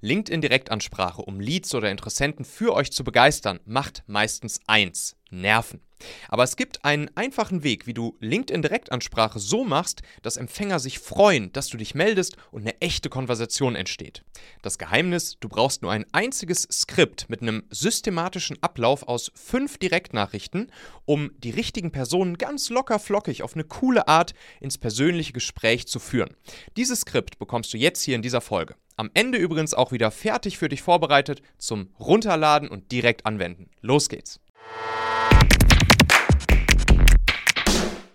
[0.00, 5.80] LinkedIn Direktansprache, um Leads oder Interessenten für euch zu begeistern, macht meistens eins: Nerven.
[6.28, 11.00] Aber es gibt einen einfachen Weg, wie du LinkedIn Direktansprache so machst, dass Empfänger sich
[11.00, 14.22] freuen, dass du dich meldest und eine echte Konversation entsteht.
[14.62, 20.70] Das Geheimnis, du brauchst nur ein einziges Skript mit einem systematischen Ablauf aus fünf Direktnachrichten,
[21.06, 25.98] um die richtigen Personen ganz locker flockig auf eine coole Art ins persönliche Gespräch zu
[25.98, 26.36] führen.
[26.76, 28.76] Dieses Skript bekommst du jetzt hier in dieser Folge.
[28.98, 33.70] Am Ende übrigens auch wieder fertig für dich vorbereitet zum Runterladen und direkt anwenden.
[33.80, 34.40] Los geht's!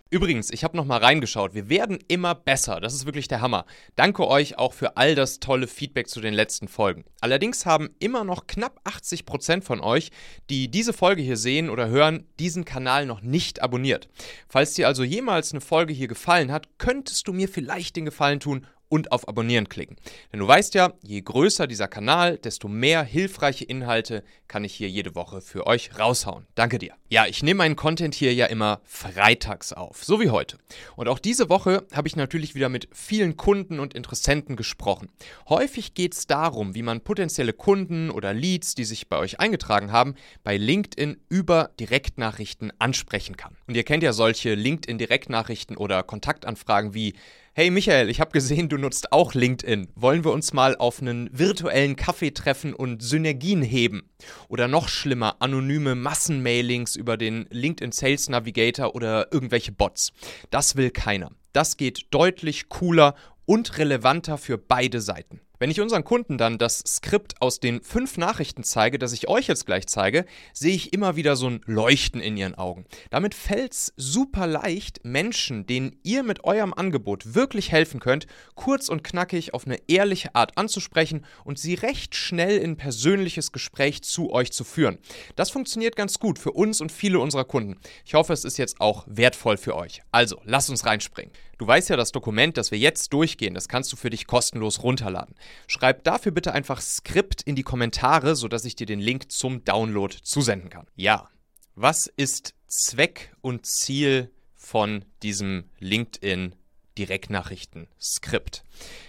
[0.10, 1.56] Übrigens, ich habe noch mal reingeschaut.
[1.56, 2.82] Wir werden immer besser.
[2.82, 3.66] Das ist wirklich der Hammer.
[3.96, 7.06] Danke euch auch für all das tolle Feedback zu den letzten Folgen.
[7.22, 10.12] Allerdings haben immer noch knapp 80 Prozent von euch,
[10.52, 14.08] die diese Folge hier sehen oder hören, diesen Kanal noch nicht abonniert.
[14.48, 18.40] Falls dir also jemals eine Folge hier gefallen hat, könntest du mir vielleicht den Gefallen
[18.40, 19.96] tun und auf Abonnieren klicken.
[20.32, 24.90] Denn du weißt ja, je größer dieser Kanal, desto mehr hilfreiche Inhalte kann ich hier
[24.90, 26.46] jede Woche für euch raushauen.
[26.54, 26.94] Danke dir.
[27.10, 30.58] Ja, ich nehme meinen Content hier ja immer freitags auf, so wie heute.
[30.96, 35.10] Und auch diese Woche habe ich natürlich wieder mit vielen Kunden und Interessenten gesprochen.
[35.50, 39.92] Häufig geht es darum, wie man potenzielle Kunden oder Leads, die sich bei euch eingetragen
[39.92, 43.58] haben, bei LinkedIn über Direktnachrichten ansprechen kann.
[43.68, 47.14] Und ihr kennt ja solche LinkedIn-Direktnachrichten oder Kontaktanfragen wie
[47.56, 49.90] Hey Michael, ich habe gesehen, du nutzt auch LinkedIn.
[49.94, 54.10] Wollen wir uns mal auf einen virtuellen Kaffee treffen und Synergien heben?
[54.48, 60.14] Oder noch schlimmer, anonyme Massenmailings über den LinkedIn Sales Navigator oder irgendwelche Bots.
[60.50, 61.30] Das will keiner.
[61.52, 63.14] Das geht deutlich cooler
[63.46, 65.40] und relevanter für beide Seiten.
[65.64, 69.48] Wenn ich unseren Kunden dann das Skript aus den fünf Nachrichten zeige, das ich euch
[69.48, 72.84] jetzt gleich zeige, sehe ich immer wieder so ein Leuchten in ihren Augen.
[73.12, 78.90] Damit fällt es super leicht, Menschen, denen ihr mit eurem Angebot wirklich helfen könnt, kurz
[78.90, 84.34] und knackig auf eine ehrliche Art anzusprechen und sie recht schnell in persönliches Gespräch zu
[84.34, 84.98] euch zu führen.
[85.38, 87.80] Das funktioniert ganz gut für uns und viele unserer Kunden.
[88.04, 90.02] Ich hoffe, es ist jetzt auch wertvoll für euch.
[90.12, 91.32] Also, lasst uns reinspringen.
[91.64, 94.84] Du weißt ja, das Dokument, das wir jetzt durchgehen, das kannst du für dich kostenlos
[94.84, 95.34] runterladen.
[95.66, 100.14] Schreib dafür bitte einfach Skript in die Kommentare, sodass ich dir den Link zum Download
[100.24, 100.88] zusenden kann.
[100.98, 101.30] Ja,
[101.74, 106.54] was ist Zweck und Ziel von diesem LinkedIn
[106.98, 108.66] Direktnachrichten-Skript?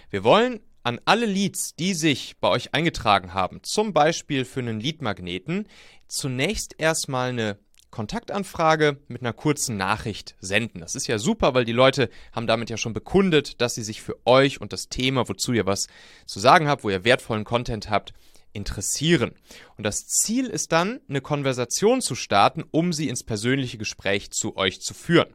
[0.09, 4.79] Wir wollen an alle Leads, die sich bei euch eingetragen haben, zum Beispiel für einen
[4.79, 5.67] Leadmagneten,
[6.07, 7.59] zunächst erstmal eine
[7.95, 10.81] Kontaktanfrage mit einer kurzen Nachricht senden.
[10.81, 14.01] Das ist ja super, weil die Leute haben damit ja schon bekundet, dass sie sich
[14.01, 15.87] für euch und das Thema, wozu ihr was
[16.25, 18.13] zu sagen habt, wo ihr wertvollen Content habt,
[18.51, 19.31] interessieren.
[19.77, 24.57] Und das Ziel ist dann, eine Konversation zu starten, um sie ins persönliche Gespräch zu
[24.57, 25.33] euch zu führen.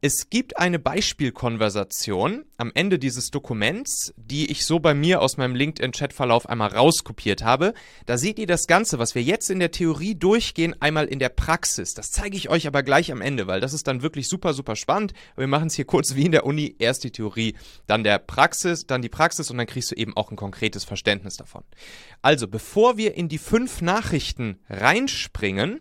[0.00, 5.56] Es gibt eine Beispielkonversation am Ende dieses Dokuments, die ich so bei mir aus meinem
[5.56, 7.74] LinkedIn-Chatverlauf einmal rauskopiert habe.
[8.06, 11.30] Da seht ihr das Ganze, was wir jetzt in der Theorie durchgehen, einmal in der
[11.30, 11.94] Praxis.
[11.94, 14.76] Das zeige ich euch aber gleich am Ende, weil das ist dann wirklich super, super
[14.76, 15.14] spannend.
[15.36, 16.76] Wir machen es hier kurz wie in der Uni.
[16.78, 17.56] Erst die Theorie,
[17.88, 21.38] dann der Praxis, dann die Praxis und dann kriegst du eben auch ein konkretes Verständnis
[21.38, 21.64] davon.
[22.22, 25.80] Also, bevor wir in die fünf Nachrichten reinspringen,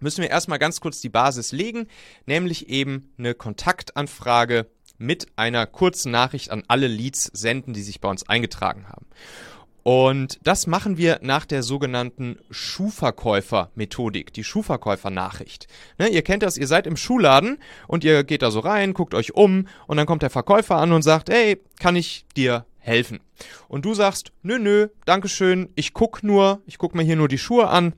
[0.00, 1.86] müssen wir erstmal ganz kurz die Basis legen,
[2.26, 4.66] nämlich eben eine Kontaktanfrage
[4.98, 9.06] mit einer kurzen Nachricht an alle Leads senden, die sich bei uns eingetragen haben.
[9.84, 15.68] Und das machen wir nach der sogenannten Schuhverkäufer-Methodik, die Schuhverkäufer-Nachricht.
[15.98, 19.12] Ne, ihr kennt das, ihr seid im Schuhladen und ihr geht da so rein, guckt
[19.12, 23.20] euch um und dann kommt der Verkäufer an und sagt, hey, kann ich dir helfen?
[23.68, 27.38] Und du sagst, nö, nö, Dankeschön, ich guck nur, ich guck mir hier nur die
[27.38, 27.94] Schuhe an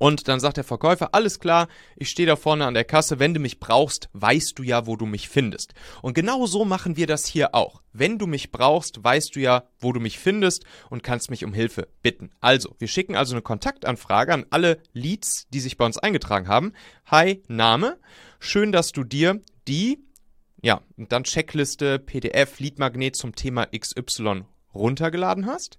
[0.00, 3.34] und dann sagt der Verkäufer, alles klar, ich stehe da vorne an der Kasse, wenn
[3.34, 5.74] du mich brauchst, weißt du ja, wo du mich findest.
[6.00, 7.82] Und genau so machen wir das hier auch.
[7.92, 11.52] Wenn du mich brauchst, weißt du ja, wo du mich findest und kannst mich um
[11.52, 12.30] Hilfe bitten.
[12.40, 16.72] Also, wir schicken also eine Kontaktanfrage an alle Leads, die sich bei uns eingetragen haben.
[17.04, 17.98] Hi, Name.
[18.38, 20.02] Schön, dass du dir die,
[20.62, 25.78] ja, und dann Checkliste, PDF, Leadmagnet zum Thema XY runtergeladen hast.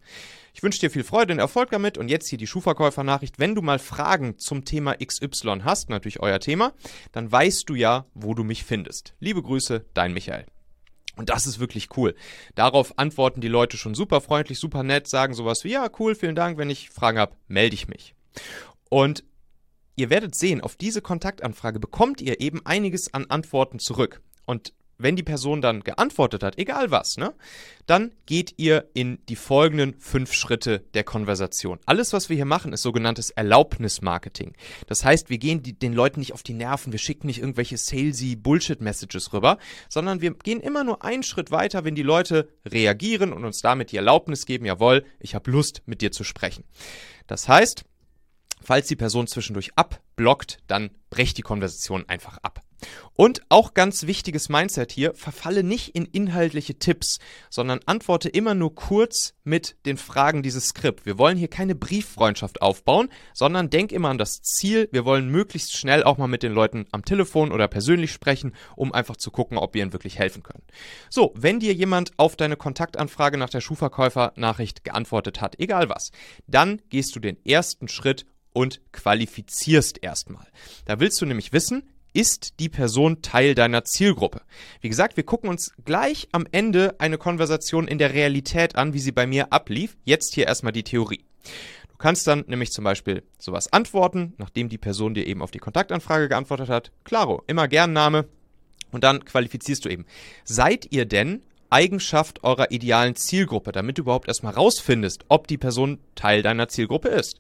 [0.54, 3.40] Ich wünsche dir viel Freude und Erfolg damit und jetzt hier die Schuhverkäufer-Nachricht.
[3.40, 6.74] Wenn du mal Fragen zum Thema XY hast, natürlich euer Thema,
[7.12, 9.16] dann weißt du ja, wo du mich findest.
[9.20, 10.46] Liebe Grüße, dein Michael.
[11.16, 12.16] Und das ist wirklich cool.
[12.56, 16.36] Darauf antworten die Leute schon super freundlich, super nett, sagen sowas wie, ja, cool, vielen
[16.36, 18.16] Dank, wenn ich Fragen habe, melde ich mich.
[18.90, 19.24] Und
[19.96, 24.22] ihr werdet sehen, auf diese Kontaktanfrage bekommt ihr eben einiges an Antworten zurück.
[24.46, 27.34] Und wenn die Person dann geantwortet hat, egal was, ne,
[27.86, 31.80] dann geht ihr in die folgenden fünf Schritte der Konversation.
[31.86, 34.54] Alles, was wir hier machen, ist sogenanntes Erlaubnismarketing.
[34.88, 37.78] Das heißt, wir gehen die, den Leuten nicht auf die Nerven, wir schicken nicht irgendwelche
[37.78, 39.58] salesy Bullshit-Messages rüber,
[39.90, 43.92] sondern wir gehen immer nur einen Schritt weiter, wenn die Leute reagieren und uns damit
[43.92, 46.64] die Erlaubnis geben, jawohl, ich habe Lust, mit dir zu sprechen.
[47.28, 47.84] Das heißt,
[48.62, 49.72] falls die Person zwischendurch
[50.12, 52.62] abblockt, dann brecht die Konversation einfach ab.
[53.14, 57.20] Und auch ganz wichtiges Mindset hier, verfalle nicht in inhaltliche Tipps,
[57.52, 61.06] sondern antworte immer nur kurz mit den Fragen dieses Skript.
[61.06, 64.90] Wir wollen hier keine Brieffreundschaft aufbauen, sondern denk immer an das Ziel.
[64.92, 68.92] Wir wollen möglichst schnell auch mal mit den Leuten am Telefon oder persönlich sprechen, um
[68.92, 70.64] einfach zu gucken, ob wir ihnen wirklich helfen können.
[71.12, 76.12] So, wenn dir jemand auf deine Kontaktanfrage nach der Schuhverkäufer-Nachricht geantwortet hat, egal was,
[76.48, 80.46] dann gehst du den ersten Schritt und qualifizierst erstmal.
[80.86, 81.84] Da willst du nämlich wissen,
[82.14, 84.42] ist die Person Teil deiner Zielgruppe?
[84.82, 89.00] Wie gesagt, wir gucken uns gleich am Ende eine Konversation in der Realität an, wie
[89.00, 89.96] sie bei mir ablief.
[90.04, 91.24] Jetzt hier erstmal die Theorie.
[91.90, 95.60] Du kannst dann nämlich zum Beispiel sowas antworten, nachdem die Person dir eben auf die
[95.60, 96.92] Kontaktanfrage geantwortet hat.
[97.04, 98.28] Claro, immer gern Name.
[98.92, 100.06] Und dann qualifizierst du eben.
[100.44, 106.00] Seid ihr denn Eigenschaft eurer idealen Zielgruppe, damit du überhaupt erstmal rausfindest, ob die Person
[106.16, 107.40] Teil deiner Zielgruppe ist?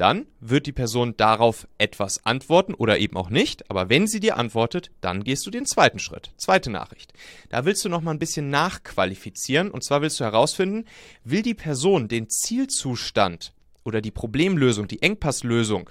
[0.00, 3.68] Dann wird die Person darauf etwas antworten oder eben auch nicht.
[3.70, 6.32] Aber wenn sie dir antwortet, dann gehst du den zweiten Schritt.
[6.38, 7.12] Zweite Nachricht.
[7.50, 9.70] Da willst du noch mal ein bisschen nachqualifizieren.
[9.70, 10.86] Und zwar willst du herausfinden,
[11.22, 13.52] will die Person den Zielzustand
[13.84, 15.90] oder die Problemlösung, die Engpasslösung,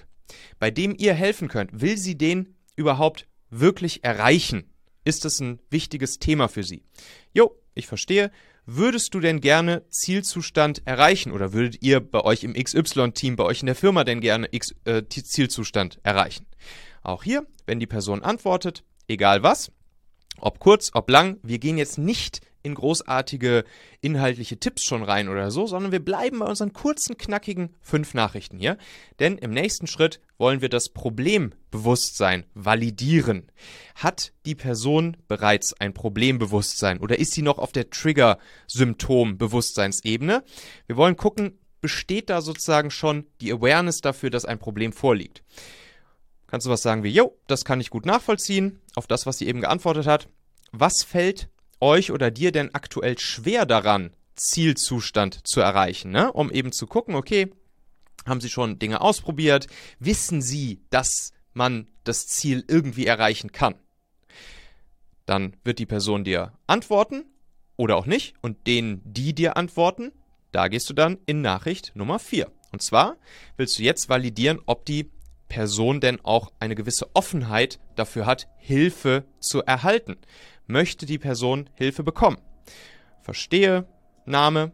[0.57, 4.73] bei dem ihr helfen könnt, will sie den überhaupt wirklich erreichen?
[5.05, 6.81] Ist das ein wichtiges Thema für sie?
[7.31, 8.31] Jo, ich verstehe
[8.75, 13.61] würdest du denn gerne Zielzustand erreichen oder würdet ihr bei euch im XY-Team, bei euch
[13.61, 16.45] in der Firma denn gerne X, äh, Zielzustand erreichen?
[17.01, 19.71] Auch hier, wenn die Person antwortet, egal was,
[20.39, 23.63] ob kurz, ob lang, wir gehen jetzt nicht in großartige
[24.01, 28.57] inhaltliche Tipps schon rein oder so, sondern wir bleiben bei unseren kurzen, knackigen fünf Nachrichten
[28.57, 28.77] hier.
[29.19, 33.51] Denn im nächsten Schritt wollen wir das Problembewusstsein validieren.
[33.95, 40.43] Hat die Person bereits ein Problembewusstsein oder ist sie noch auf der Trigger-Symptom-Bewusstseinsebene?
[40.87, 45.43] Wir wollen gucken, besteht da sozusagen schon die Awareness dafür, dass ein Problem vorliegt.
[46.47, 49.47] Kannst du was sagen wie, jo, das kann ich gut nachvollziehen, auf das, was sie
[49.47, 50.27] eben geantwortet hat.
[50.71, 51.49] Was fällt
[51.81, 56.31] euch oder dir denn aktuell schwer daran, Zielzustand zu erreichen, ne?
[56.31, 57.51] um eben zu gucken, okay,
[58.25, 59.67] haben Sie schon Dinge ausprobiert?
[59.99, 63.75] Wissen Sie, dass man das Ziel irgendwie erreichen kann?
[65.25, 67.25] Dann wird die Person dir antworten
[67.75, 68.35] oder auch nicht.
[68.41, 70.11] Und denen, die dir antworten,
[70.51, 72.51] da gehst du dann in Nachricht Nummer 4.
[72.71, 73.17] Und zwar
[73.57, 75.11] willst du jetzt validieren, ob die
[75.47, 80.17] Person denn auch eine gewisse Offenheit dafür hat, Hilfe zu erhalten
[80.69, 82.37] möchte die Person Hilfe bekommen.
[83.21, 83.85] Verstehe,
[84.25, 84.71] Name.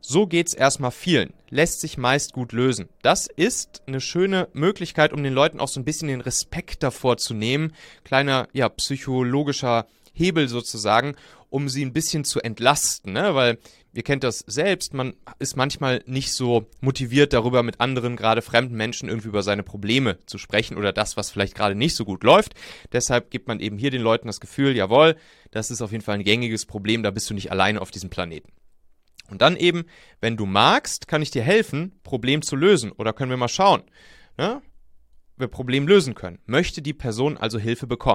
[0.00, 1.32] So geht's erstmal vielen.
[1.48, 2.88] Lässt sich meist gut lösen.
[3.02, 7.16] Das ist eine schöne Möglichkeit, um den Leuten auch so ein bisschen den Respekt davor
[7.16, 7.72] zu nehmen.
[8.04, 11.16] Kleiner, ja, psychologischer Hebel sozusagen,
[11.50, 13.34] um sie ein bisschen zu entlasten, ne?
[13.34, 13.58] Weil
[13.94, 18.76] ihr kennt das selbst, man ist manchmal nicht so motiviert darüber, mit anderen, gerade fremden
[18.76, 22.24] Menschen irgendwie über seine Probleme zu sprechen oder das, was vielleicht gerade nicht so gut
[22.24, 22.54] läuft.
[22.92, 25.16] Deshalb gibt man eben hier den Leuten das Gefühl, jawohl,
[25.50, 28.10] das ist auf jeden Fall ein gängiges Problem, da bist du nicht alleine auf diesem
[28.10, 28.52] Planeten.
[29.30, 29.84] Und dann eben,
[30.20, 32.92] wenn du magst, kann ich dir helfen, Problem zu lösen.
[32.92, 33.82] Oder können wir mal schauen,
[34.36, 34.60] ne?
[35.36, 36.38] wir Problem lösen können.
[36.46, 38.14] Möchte die Person also Hilfe bekommen?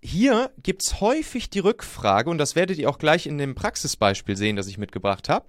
[0.00, 4.36] Hier gibt es häufig die Rückfrage, und das werdet ihr auch gleich in dem Praxisbeispiel
[4.36, 5.46] sehen, das ich mitgebracht habe.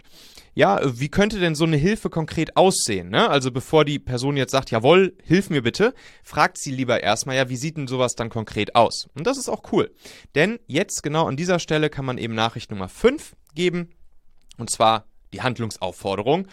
[0.55, 3.09] Ja, wie könnte denn so eine Hilfe konkret aussehen?
[3.09, 3.29] Ne?
[3.29, 7.49] Also bevor die Person jetzt sagt, jawohl, hilf mir bitte, fragt sie lieber erstmal, ja,
[7.49, 9.07] wie sieht denn sowas dann konkret aus?
[9.13, 9.93] Und das ist auch cool.
[10.35, 13.91] Denn jetzt genau an dieser Stelle kann man eben Nachricht Nummer 5 geben,
[14.57, 16.47] und zwar die Handlungsaufforderung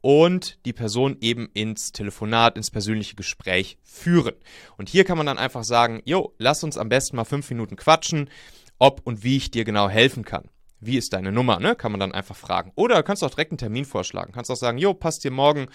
[0.00, 4.34] und die Person eben ins Telefonat, ins persönliche Gespräch führen.
[4.76, 7.76] Und hier kann man dann einfach sagen, jo, lass uns am besten mal fünf Minuten
[7.76, 8.30] quatschen,
[8.78, 10.48] ob und wie ich dir genau helfen kann.
[10.80, 11.76] Wie ist deine Nummer, ne?
[11.76, 12.72] Kann man dann einfach fragen.
[12.74, 14.32] Oder kannst du auch direkt einen Termin vorschlagen.
[14.32, 15.66] Kannst auch sagen, jo, passt dir morgen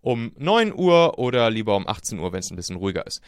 [0.00, 3.20] um 9 Uhr oder lieber um 18 Uhr, wenn es ein bisschen ruhiger ist.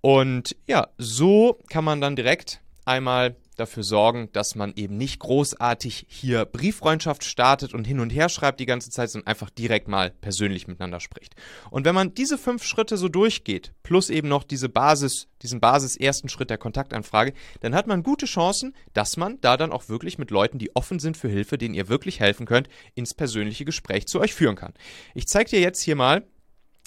[0.00, 6.06] Und ja, so kann man dann direkt einmal dafür sorgen, dass man eben nicht großartig
[6.08, 10.10] hier Brieffreundschaft startet und hin und her schreibt die ganze Zeit, sondern einfach direkt mal
[10.10, 11.34] persönlich miteinander spricht.
[11.70, 15.96] Und wenn man diese fünf Schritte so durchgeht, plus eben noch diese Basis, diesen Basis
[15.96, 20.18] ersten Schritt der Kontaktanfrage, dann hat man gute Chancen, dass man da dann auch wirklich
[20.18, 24.06] mit Leuten, die offen sind für Hilfe, denen ihr wirklich helfen könnt, ins persönliche Gespräch
[24.06, 24.72] zu euch führen kann.
[25.14, 26.26] Ich zeige dir jetzt hier mal,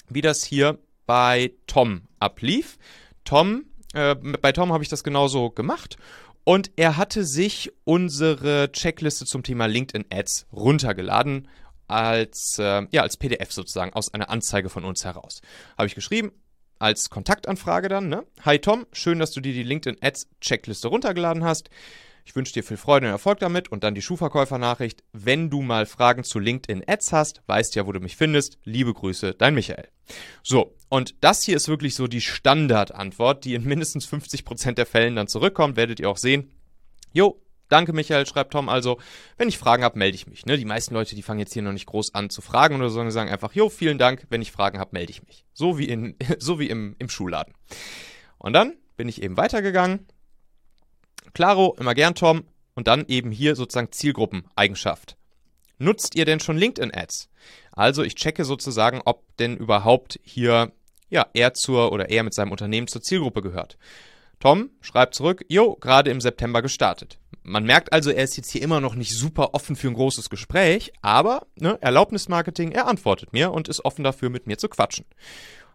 [0.08, 2.78] wie das hier bei Tom ablief.
[3.24, 3.64] Tom,
[3.96, 5.96] äh, bei Tom habe ich das genauso gemacht
[6.44, 11.48] und er hatte sich unsere Checkliste zum Thema LinkedIn Ads runtergeladen
[11.88, 15.40] als, äh, ja, als PDF sozusagen aus einer Anzeige von uns heraus.
[15.78, 16.32] Habe ich geschrieben,
[16.78, 18.24] als Kontaktanfrage dann, ne?
[18.44, 21.70] Hi Tom, schön, dass du dir die LinkedIn Ads Checkliste runtergeladen hast.
[22.26, 25.04] Ich wünsche dir viel Freude und Erfolg damit und dann die Schuhverkäufer-Nachricht.
[25.12, 28.58] Wenn du mal Fragen zu LinkedIn Ads hast, weißt ja, wo du mich findest.
[28.64, 29.88] Liebe Grüße, dein Michael.
[30.42, 35.16] So, und das hier ist wirklich so die Standardantwort, die in mindestens 50% der Fällen
[35.16, 35.76] dann zurückkommt.
[35.76, 36.50] Werdet ihr auch sehen.
[37.12, 38.68] Jo, Danke, Michael, schreibt Tom.
[38.68, 39.00] Also,
[39.38, 40.46] wenn ich Fragen habe, melde ich mich.
[40.46, 40.56] Ne?
[40.56, 42.94] Die meisten Leute, die fangen jetzt hier noch nicht groß an zu fragen oder so,
[42.94, 45.44] sondern sagen einfach, jo, vielen Dank, wenn ich Fragen habe, melde ich mich.
[45.52, 47.54] So wie, in, so wie im, im Schulladen.
[48.38, 50.06] Und dann bin ich eben weitergegangen
[51.36, 52.44] Claro, immer gern Tom.
[52.74, 55.18] Und dann eben hier sozusagen Zielgruppeneigenschaft.
[55.78, 57.28] Nutzt ihr denn schon LinkedIn-Ads?
[57.72, 60.72] Also ich checke sozusagen, ob denn überhaupt hier
[61.08, 63.78] ja, er zur oder er mit seinem Unternehmen zur Zielgruppe gehört.
[64.40, 67.18] Tom schreibt zurück, jo, gerade im September gestartet.
[67.42, 70.30] Man merkt also, er ist jetzt hier immer noch nicht super offen für ein großes
[70.30, 75.06] Gespräch, aber ne, Erlaubnismarketing, er antwortet mir und ist offen dafür, mit mir zu quatschen.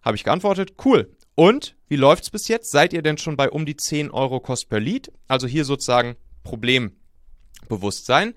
[0.04, 1.16] Habe ich geantwortet, cool.
[1.36, 2.72] Und wie läuft's bis jetzt?
[2.72, 5.12] Seid ihr denn schon bei um die 10 Euro Kost per Lead?
[5.28, 8.34] Also hier sozusagen Problembewusstsein.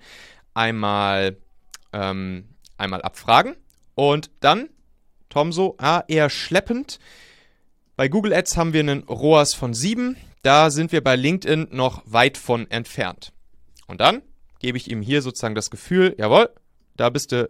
[0.53, 1.37] Einmal,
[1.91, 3.55] ähm, einmal abfragen.
[3.95, 4.69] Und dann,
[5.35, 6.97] Tom so, ah, eher schleppend.
[7.97, 10.15] Bei Google Ads haben wir einen ROAS von 7.
[10.43, 13.33] Da sind wir bei LinkedIn noch weit von entfernt.
[13.85, 14.21] Und dann
[14.59, 16.51] gebe ich ihm hier sozusagen das Gefühl, jawohl,
[16.95, 17.49] da bist du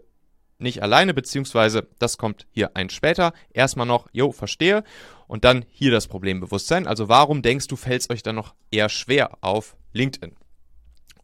[0.57, 3.33] nicht alleine, beziehungsweise das kommt hier ein später.
[3.53, 4.83] Erstmal noch, jo, verstehe.
[5.27, 6.87] Und dann hier das Problembewusstsein.
[6.87, 10.35] Also warum denkst du, fällt es euch dann noch eher schwer auf LinkedIn?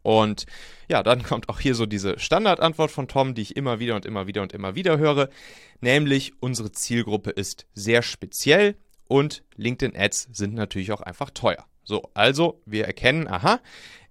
[0.02, 0.46] Und
[0.88, 4.06] ja, dann kommt auch hier so diese Standardantwort von Tom, die ich immer wieder und
[4.06, 5.28] immer wieder und immer wieder höre,
[5.80, 8.76] nämlich unsere Zielgruppe ist sehr speziell
[9.08, 11.66] und LinkedIn Ads sind natürlich auch einfach teuer.
[11.84, 13.60] So, also wir erkennen, aha,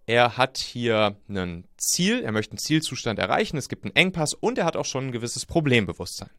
[0.05, 4.57] er hat hier ein Ziel, er möchte einen Zielzustand erreichen, es gibt einen Engpass und
[4.57, 6.29] er hat auch schon ein gewisses Problembewusstsein.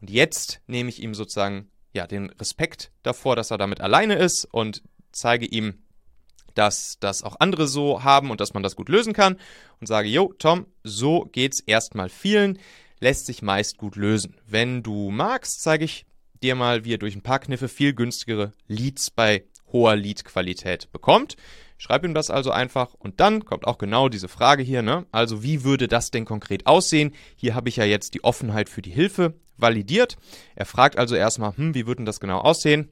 [0.00, 4.46] Und jetzt nehme ich ihm sozusagen ja, den Respekt davor, dass er damit alleine ist
[4.46, 4.82] und
[5.12, 5.83] zeige ihm,
[6.54, 9.36] dass das auch andere so haben und dass man das gut lösen kann
[9.80, 12.58] und sage, jo, Tom, so geht's erstmal vielen,
[13.00, 14.36] lässt sich meist gut lösen.
[14.46, 16.06] Wenn du magst, zeige ich
[16.42, 21.36] dir mal, wie ihr durch ein paar Kniffe viel günstigere Leads bei hoher Lead-Qualität bekommt.
[21.76, 25.06] Schreib ihm das also einfach und dann kommt auch genau diese Frage hier, ne?
[25.10, 27.12] Also wie würde das denn konkret aussehen?
[27.34, 30.16] Hier habe ich ja jetzt die Offenheit für die Hilfe validiert.
[30.54, 32.90] Er fragt also erstmal, hm, wie würde denn das genau aussehen?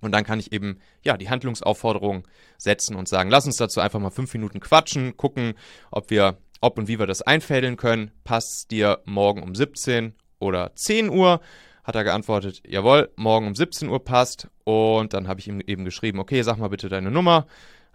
[0.00, 2.26] Und dann kann ich eben ja die Handlungsaufforderung
[2.58, 5.54] setzen und sagen, lass uns dazu einfach mal fünf Minuten quatschen, gucken,
[5.90, 8.10] ob wir, ob und wie wir das einfädeln können.
[8.24, 11.40] Passt dir morgen um 17 oder 10 Uhr?
[11.82, 14.48] Hat er geantwortet, jawohl, morgen um 17 Uhr passt.
[14.64, 17.46] Und dann habe ich ihm eben geschrieben, okay, sag mal bitte deine Nummer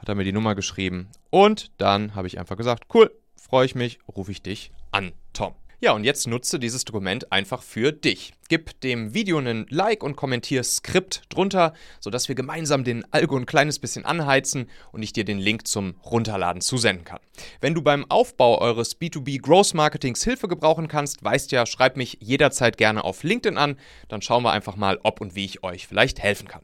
[0.02, 1.10] hat er mir die Nummer geschrieben.
[1.30, 5.54] Und dann habe ich einfach gesagt, cool, freue ich mich, rufe ich dich an, Tom.
[5.80, 8.34] Ja, und jetzt nutze dieses Dokument einfach für dich.
[8.52, 13.46] Gib dem Video einen Like und kommentier Skript drunter, sodass wir gemeinsam den Algo ein
[13.46, 17.22] kleines bisschen anheizen und ich dir den Link zum Runterladen zusenden kann.
[17.62, 22.18] Wenn du beim Aufbau eures B2B Growth Marketings Hilfe gebrauchen kannst, weißt ja, schreib mich
[22.20, 23.78] jederzeit gerne auf LinkedIn an,
[24.10, 26.64] dann schauen wir einfach mal, ob und wie ich euch vielleicht helfen kann.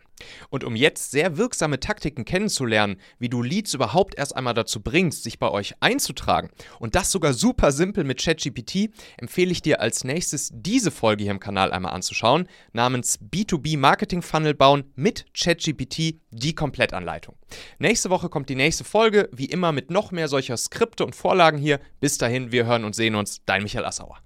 [0.49, 5.23] Und um jetzt sehr wirksame Taktiken kennenzulernen, wie du Leads überhaupt erst einmal dazu bringst,
[5.23, 10.03] sich bei euch einzutragen und das sogar super simpel mit ChatGPT, empfehle ich dir als
[10.03, 16.19] nächstes diese Folge hier im Kanal einmal anzuschauen, namens B2B Marketing Funnel bauen mit ChatGPT,
[16.31, 17.35] die Komplettanleitung.
[17.79, 21.57] Nächste Woche kommt die nächste Folge, wie immer mit noch mehr solcher Skripte und Vorlagen
[21.57, 21.79] hier.
[21.99, 23.41] Bis dahin, wir hören und sehen uns.
[23.45, 24.17] Dein Michael Assauer.